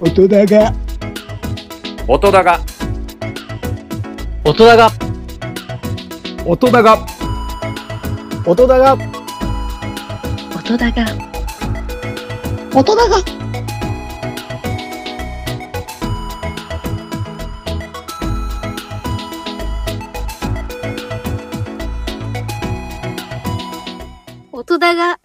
[0.00, 0.74] 音だが。
[2.08, 2.58] 音だが。
[4.44, 4.90] 音だが。
[6.44, 7.06] 音だが。
[8.44, 8.96] 音だが。
[10.56, 11.04] 音だが。
[12.74, 13.16] 音だが。
[24.52, 25.23] 音だが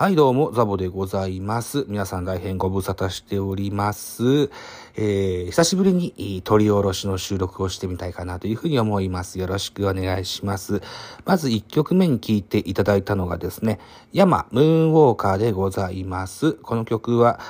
[0.00, 1.84] はい、どうも、ザボでございます。
[1.88, 4.48] 皆さん大変ご無沙汰しております。
[4.94, 9.40] えー、久しぶりに取り下ろしの収録をしてみたいかなというふうに思います。
[9.40, 10.82] よろしくお願いします。
[11.24, 13.80] まず1曲目に聴いていただいたのがですね、
[14.12, 16.52] ヤマムーンウォーカーでございます。
[16.52, 17.40] この曲は、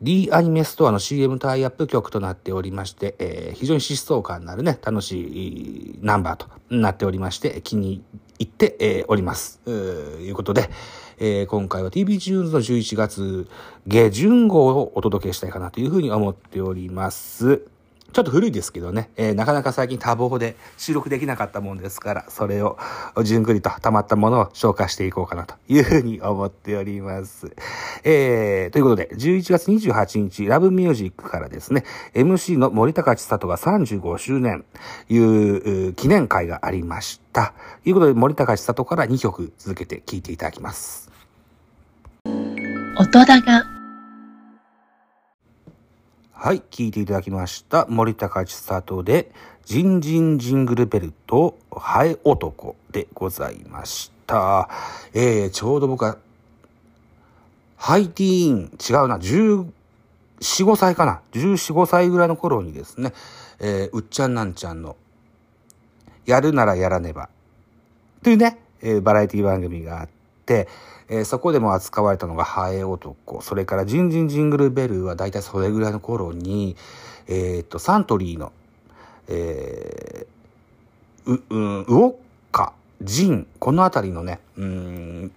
[0.00, 8.02] D アニメストアの CM タイアップ曲となっておりまして、えー非常に疾走感のあるね、楽しいナンバーとなっておりまして、気に
[8.38, 9.60] 入って、えーおります。
[9.66, 9.74] うー
[10.20, 10.70] いうことで、
[11.22, 13.46] えー今回は TV チューンズの11月
[13.86, 17.62] 下旬号をお届けしたいかなというふうに思っております。
[18.12, 22.78] ちょっと古いですけどね、えーなかなか最近多忙で収録できなかったもんですから、それを
[23.22, 27.54] じゅんぐりと溜まったものを消化していこうかなというふうに思っております。
[28.02, 34.64] えー、ということで、11月28日、ラブミュージックからですね、MC の森高千里が35周年
[35.08, 37.52] いうう記念会がありました。
[37.84, 41.09] ということで、森高千里から2曲続けて聴いていただきます。
[42.96, 43.64] 音だが
[46.32, 47.86] はい、聴いていただきました。
[47.88, 49.30] 森高千里で、
[49.64, 54.68] ジンジンジングルベルト、ハエ男でございました。
[55.14, 56.18] えー、ちょうど僕は、
[57.76, 59.70] ハイティーン、違うな、14、
[60.40, 61.20] 5歳かな。
[61.32, 63.12] 14、5歳ぐらいの頃にですね、
[63.60, 64.96] えー、うっちゃんなんちゃんの、
[66.26, 67.28] やるならやらねば、
[68.24, 70.19] というね、えーバラエティ番組があって、
[70.54, 73.42] えーそこでも扱われたのがハエ男。
[73.42, 76.76] それからジンジンジングルベルは大体それぐらいの頃に、
[77.26, 78.52] えっ、と、サントリーの、
[79.28, 82.14] えーう、うん、ウォッ
[82.52, 85.32] カ、ジン、このあたりのね、うん、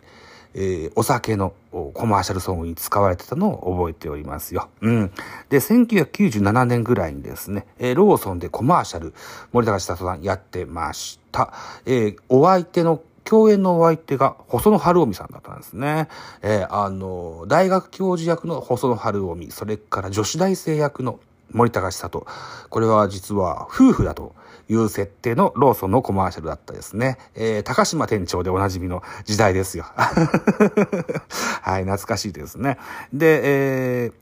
[0.54, 4.70] えーお酒のコマーシャルソングに使われてたのを覚えておりますよ。
[4.82, 5.12] うん。
[5.50, 9.14] で、1997年ぐらいにですね、えーローソンでコマーシャル、
[9.52, 11.52] 森高千里さんやってました。
[11.86, 16.08] えーお相手の、共演のお相手が細野晴臣さんだったんですね。
[16.42, 21.20] えーあの、大学教授役の細野晴臣、それから女子大生役の
[21.52, 22.26] 森高千里。
[22.70, 24.36] これは実は夫婦だと
[24.70, 27.18] いう設定のローソンのコマーシャルだったですね。
[27.36, 29.86] えー高島店長でおなじみの時代ですよ。
[31.62, 32.78] はい、懐かしいですね。
[33.14, 34.14] で、えー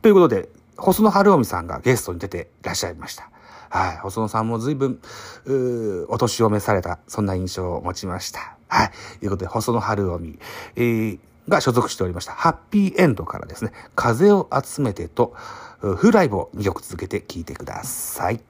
[0.00, 3.30] ということで、細野晴臣さんがゲストに出ていらっしゃいました。
[3.70, 3.96] はい。
[3.98, 5.00] 細野さんも随分、
[5.44, 8.56] うーお年を召された、そんな印象を持ちました。
[8.68, 8.90] はい。
[9.20, 10.38] ということで、細野晴臣、
[10.76, 11.18] えー
[11.48, 15.34] が所属しておりました、ハッピーエンドからですね、風を集めてと、
[15.80, 18.40] うフライブを2曲続けて聴いてください。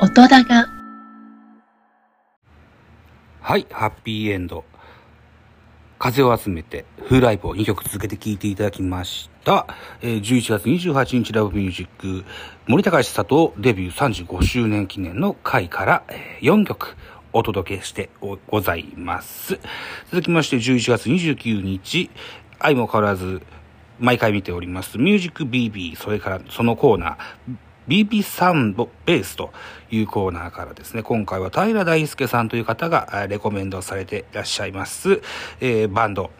[0.00, 0.66] 音だが
[3.40, 4.64] はい、ハッピーエンド。
[6.04, 9.66] 風を集めて、フーライブを2曲続けて聴いていただきました。
[10.02, 12.26] えー11月28日ラブミュージック、
[12.66, 16.98] 森高千里デビュー35周年記念の回から、え4曲
[17.32, 19.58] お届けしてございます。
[20.10, 22.10] 続きまして11月29日、
[22.58, 23.40] 愛も変わらず、
[23.98, 27.56] 毎回見ております、ミュージック BB、それからそのコーナー、
[27.88, 29.52] BB サンドベースと
[29.90, 35.20] いうコーナーからですね、今回は平大輔さんという方がレコメンドされていらっしゃいます、
[35.60, 36.30] えーバンド、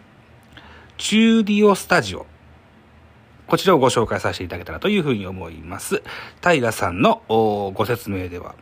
[0.96, 2.26] チューディオスタジオ。
[3.46, 6.02] こちらをご紹介させていただけたらというふうに思います。
[6.40, 8.54] 平さんのご説明では、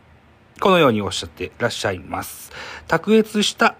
[0.59, 2.51] このようにおっしゃっていらっしゃいます。
[2.87, 3.75] 卓越した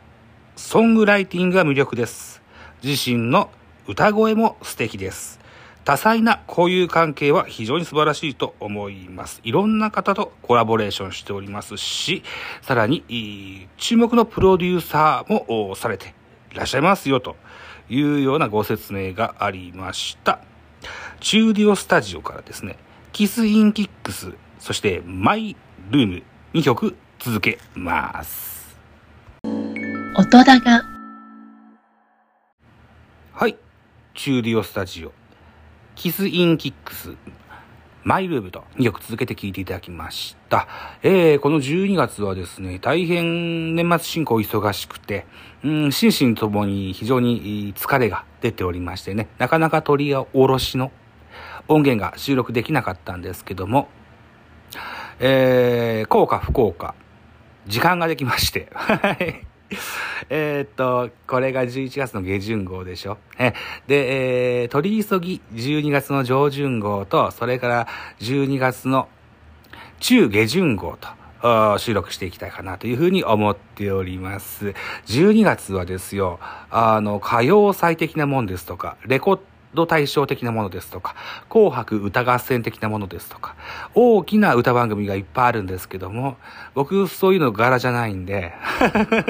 [0.55, 2.41] ソングライティングが魅力です。
[2.81, 3.49] 自身の
[3.85, 5.42] 歌声も素敵です。
[5.85, 9.41] 多彩な交友関係は非常に素晴らしいと思います。
[9.43, 12.23] いろんな方とコラボレーションしておりますし、
[12.61, 16.13] さらに、注目のプロデューサーもおされて
[16.51, 17.35] いらっしゃいますよと
[17.89, 20.39] いうようなご説明がありました。
[21.19, 22.77] チューディオスタジオからですね、
[23.11, 25.57] キスインキックス、そしてマイ
[25.89, 28.77] ルーム2曲続けます。
[30.15, 30.83] 音だが
[33.33, 33.57] はい。
[34.13, 35.22] チューディオスタジオ。
[36.03, 37.15] キスインキックス。
[38.03, 40.67] マイルームと2曲続けて聴いていただきました。
[41.01, 45.25] えー、この12月はですね、大変年末進行忙しくて、
[45.63, 50.91] うん、心身ともに非常に疲れが出ておりましてね、なかなか取り下ろしの
[51.69, 53.87] 音源が収録できなかったんですけども、
[55.21, 56.95] えー、効か不幸か、
[57.67, 59.52] 時間ができまして、はい。
[60.29, 63.17] えーっと、これが11月の下旬号でしょ？
[63.37, 63.53] え、
[63.87, 67.87] で、えー、取り急ぎ12月の上旬号と、それから
[68.19, 69.07] 12月の
[69.99, 70.97] 中下旬号
[71.41, 74.73] と、収録していきたいかなというふうに思っております。
[75.07, 76.39] 12月はですよ、
[76.71, 79.39] あの、歌謡祭的なもんですとか、レコッ
[79.73, 81.15] ド対象的なものですとか、
[81.49, 83.55] 紅白歌合戦的なものですとか、
[83.93, 86.37] 大きな歌番組がいっぱいあるんですけども、
[86.73, 88.53] 僕そういうの柄じゃないんで、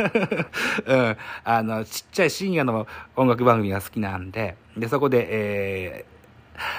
[0.86, 6.14] うん、あの、ちっちゃい深夜の音楽番組が好きなんで、で、そこで、えー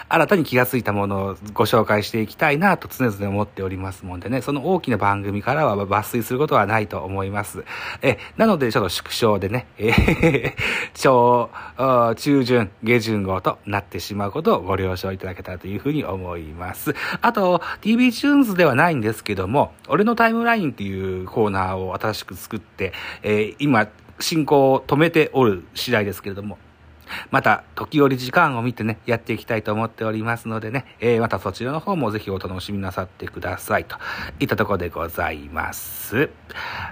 [0.08, 7.64] 新たに気がついたものをご紹介していきたいなと常々思っておりますもんでね、その大きな番組からは抜粋することはないと思います。
[8.02, 10.54] え、なのでちょっと縮小でね、えー、
[10.94, 11.50] 超、
[12.16, 16.94] 中旬、下旬号となってしまうことをご了承いただけたらというふうに思います。
[17.20, 22.92] あと、TV チューンズではないんですけども、俺のタイムラインっていうコーナーを新しく作って、
[23.22, 23.88] えー今、
[24.20, 26.58] 進行を止めておる次第ですけれども、
[27.30, 33.84] また、時折時間を見てね、やっていきたいと思っておりますのでね、えー、またそちらの方もぜひお楽しみなさってください。
[33.84, 33.96] と
[34.40, 36.30] いったところでございます。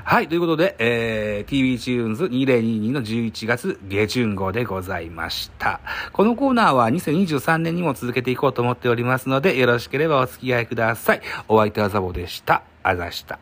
[0.05, 5.81] はい、ということで、えー、TV チューンズ2022の11月下旬号でございました。
[6.12, 11.23] このコーナーは2023年にも続けていこうと思っておりますので、よろしければお付き合いください。
[11.49, 12.62] お相手はザボでした。
[12.82, 13.38] あざした。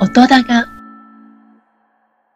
[0.00, 0.77] 音高